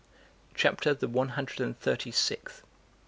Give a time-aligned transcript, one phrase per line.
[0.55, 2.63] CHAPTER THE ONE HUNDRED AND THIRTY SIXTH.